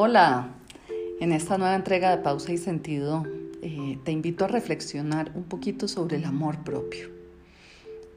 [0.00, 0.50] Hola,
[1.18, 3.26] en esta nueva entrega de Pausa y Sentido
[3.62, 7.08] eh, te invito a reflexionar un poquito sobre el amor propio.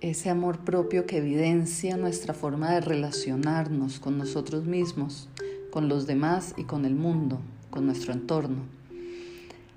[0.00, 5.28] Ese amor propio que evidencia nuestra forma de relacionarnos con nosotros mismos,
[5.70, 8.62] con los demás y con el mundo, con nuestro entorno.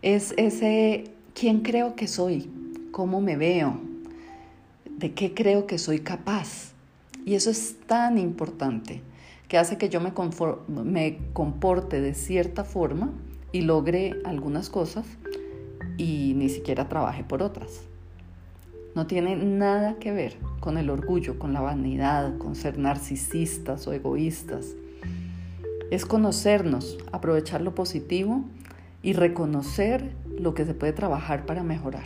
[0.00, 2.48] Es ese quién creo que soy,
[2.92, 3.76] cómo me veo,
[4.88, 6.74] de qué creo que soy capaz.
[7.26, 9.02] Y eso es tan importante
[9.48, 10.12] que hace que yo me,
[10.84, 13.10] me comporte de cierta forma
[13.50, 15.06] y logre algunas cosas
[15.96, 17.80] y ni siquiera trabaje por otras.
[18.94, 23.92] No tiene nada que ver con el orgullo, con la vanidad, con ser narcisistas o
[23.92, 24.74] egoístas.
[25.90, 28.44] Es conocernos, aprovechar lo positivo
[29.02, 32.04] y reconocer lo que se puede trabajar para mejorar.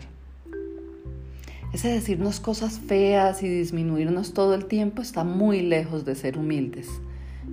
[1.73, 6.89] Ese decirnos cosas feas y disminuirnos todo el tiempo está muy lejos de ser humildes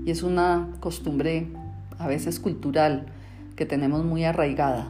[0.06, 1.48] y es una costumbre
[1.98, 3.08] a veces cultural
[3.56, 4.90] que tenemos muy arraigada.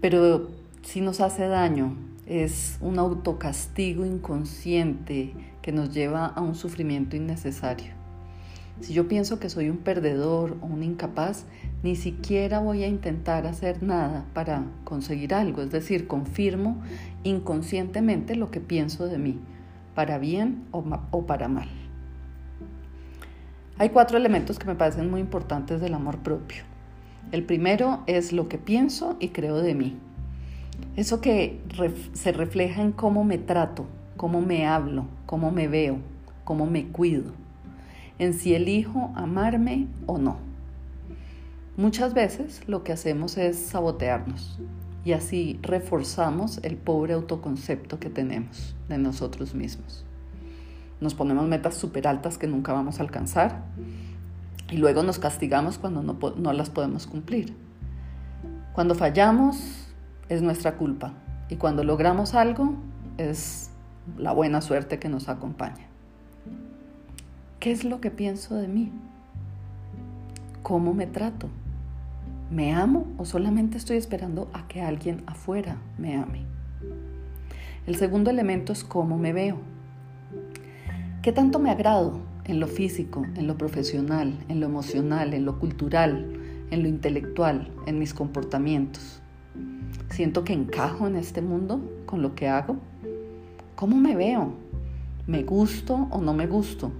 [0.00, 0.50] Pero
[0.82, 7.98] si nos hace daño, es un autocastigo inconsciente que nos lleva a un sufrimiento innecesario.
[8.80, 11.46] Si yo pienso que soy un perdedor o un incapaz,
[11.82, 16.76] ni siquiera voy a intentar hacer nada para conseguir algo, es decir, confirmo
[17.24, 19.40] inconscientemente lo que pienso de mí,
[19.94, 21.68] para bien o, o para mal.
[23.80, 26.64] Hay cuatro elementos que me parecen muy importantes del amor propio.
[27.30, 29.96] El primero es lo que pienso y creo de mí.
[30.96, 31.60] Eso que
[32.12, 35.98] se refleja en cómo me trato, cómo me hablo, cómo me veo,
[36.42, 37.30] cómo me cuido,
[38.18, 40.38] en si elijo amarme o no.
[41.76, 44.58] Muchas veces lo que hacemos es sabotearnos
[45.04, 50.04] y así reforzamos el pobre autoconcepto que tenemos de nosotros mismos.
[51.00, 53.62] Nos ponemos metas súper altas que nunca vamos a alcanzar
[54.70, 57.54] y luego nos castigamos cuando no, no las podemos cumplir.
[58.72, 59.88] Cuando fallamos
[60.28, 61.12] es nuestra culpa
[61.48, 62.74] y cuando logramos algo
[63.16, 63.70] es
[64.16, 65.86] la buena suerte que nos acompaña.
[67.60, 68.92] ¿Qué es lo que pienso de mí?
[70.62, 71.48] ¿Cómo me trato?
[72.50, 76.44] ¿Me amo o solamente estoy esperando a que alguien afuera me ame?
[77.86, 79.58] El segundo elemento es cómo me veo.
[81.20, 85.58] ¿Qué tanto me agrado en lo físico, en lo profesional, en lo emocional, en lo
[85.58, 86.32] cultural,
[86.70, 89.20] en lo intelectual, en mis comportamientos?
[90.10, 92.76] ¿Siento que encajo en este mundo con lo que hago?
[93.74, 94.52] ¿Cómo me veo?
[95.26, 96.92] ¿Me gusto o no me gusto?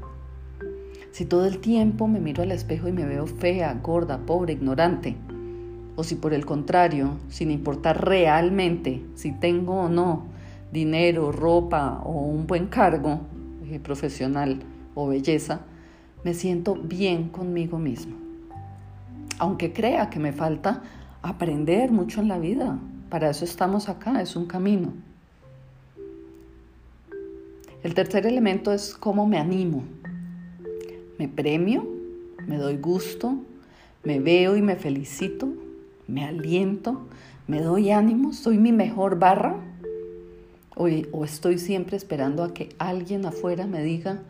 [1.12, 5.16] Si todo el tiempo me miro al espejo y me veo fea, gorda, pobre, ignorante,
[5.94, 10.26] o si por el contrario, sin importar realmente si tengo o no
[10.72, 13.20] dinero, ropa o un buen cargo,
[13.78, 14.60] profesional
[14.94, 15.60] o belleza,
[16.24, 18.16] me siento bien conmigo mismo.
[19.38, 20.82] Aunque crea que me falta
[21.22, 22.78] aprender mucho en la vida,
[23.10, 24.92] para eso estamos acá, es un camino.
[27.82, 29.84] El tercer elemento es cómo me animo.
[31.18, 31.86] Me premio,
[32.46, 33.36] me doy gusto,
[34.02, 35.48] me veo y me felicito,
[36.06, 37.06] me aliento,
[37.46, 39.67] me doy ánimo, soy mi mejor barra
[40.78, 44.22] o, estoy siempre esperando a que alguien afuera me diga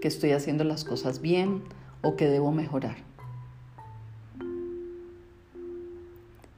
[0.00, 1.62] que estoy haciendo las cosas bien
[2.00, 2.96] o que debo mejorar.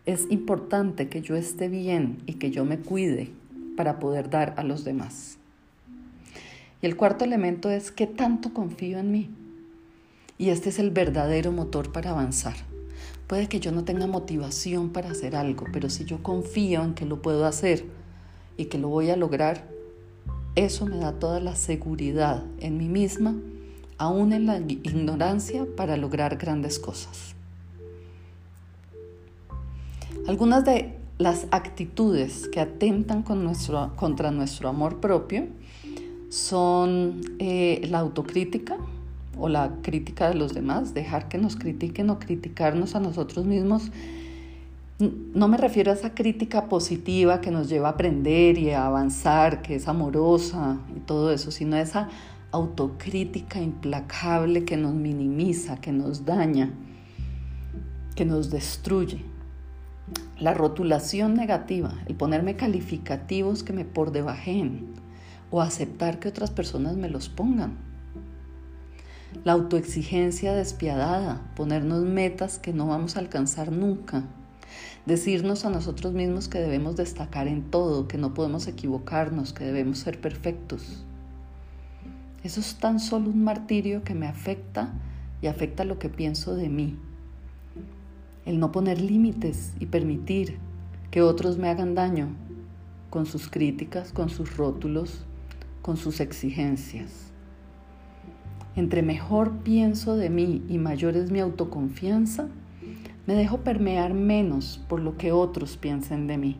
[0.04, 3.30] Es importante que yo esté bien y que yo me cuide
[3.76, 5.38] para poder dar a los demás.
[6.82, 9.30] Y el cuarto elemento es qué tanto confío en mí.
[10.36, 12.56] Y este es el verdadero motor para avanzar.
[13.26, 17.04] Puede que yo no tenga motivación para hacer algo, pero si yo confío en que
[17.04, 17.84] lo puedo hacer,
[18.58, 19.66] y que lo voy a lograr,
[20.56, 23.36] eso me da toda la seguridad en mí misma,
[23.96, 27.34] aún en la ignorancia, para lograr grandes cosas.
[30.26, 35.46] Algunas de las actitudes que atentan con nuestro, contra nuestro amor propio
[36.28, 38.76] son eh, la autocrítica
[39.38, 43.90] o la crítica de los demás, dejar que nos critiquen o criticarnos a nosotros mismos
[44.98, 49.62] no me refiero a esa crítica positiva que nos lleva a aprender y a avanzar,
[49.62, 52.08] que es amorosa y todo eso, sino a esa
[52.50, 56.72] autocrítica implacable que nos minimiza, que nos daña,
[58.16, 59.22] que nos destruye.
[60.40, 64.94] La rotulación negativa, el ponerme calificativos que me por debajen
[65.52, 67.76] o aceptar que otras personas me los pongan.
[69.44, 74.24] La autoexigencia despiadada, ponernos metas que no vamos a alcanzar nunca
[75.06, 79.98] Decirnos a nosotros mismos que debemos destacar en todo, que no podemos equivocarnos, que debemos
[79.98, 81.04] ser perfectos.
[82.44, 84.92] Eso es tan solo un martirio que me afecta
[85.42, 86.96] y afecta lo que pienso de mí.
[88.44, 90.56] el no poner límites y permitir
[91.10, 92.28] que otros me hagan daño
[93.10, 95.26] con sus críticas, con sus rótulos,
[95.82, 97.30] con sus exigencias.
[98.76, 102.48] Entre mejor pienso de mí y mayor es mi autoconfianza,
[103.28, 106.56] me dejo permear menos por lo que otros piensen de mí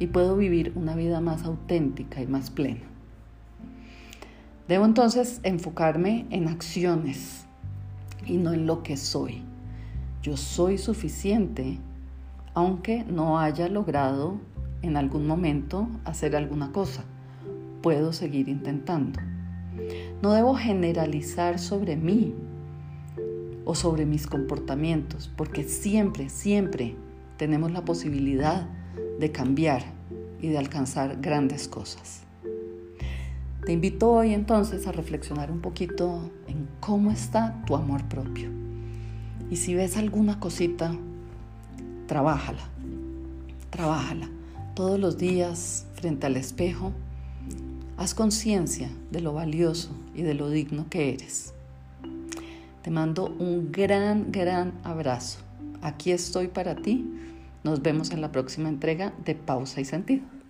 [0.00, 2.80] y puedo vivir una vida más auténtica y más plena.
[4.66, 7.46] Debo entonces enfocarme en acciones
[8.26, 9.44] y no en lo que soy.
[10.24, 11.78] Yo soy suficiente
[12.52, 14.40] aunque no haya logrado
[14.82, 17.04] en algún momento hacer alguna cosa.
[17.80, 19.20] Puedo seguir intentando.
[20.20, 22.34] No debo generalizar sobre mí
[23.64, 26.96] o sobre mis comportamientos, porque siempre, siempre
[27.36, 28.68] tenemos la posibilidad
[29.18, 29.84] de cambiar
[30.40, 32.22] y de alcanzar grandes cosas.
[33.64, 38.50] Te invito hoy entonces a reflexionar un poquito en cómo está tu amor propio.
[39.50, 40.96] Y si ves alguna cosita,
[42.08, 42.68] trabájala,
[43.70, 44.28] trabájala.
[44.74, 46.92] Todos los días frente al espejo,
[47.96, 51.54] haz conciencia de lo valioso y de lo digno que eres.
[52.82, 55.38] Te mando un gran, gran abrazo.
[55.82, 57.08] Aquí estoy para ti.
[57.62, 60.41] Nos vemos en la próxima entrega de Pausa y Sentido.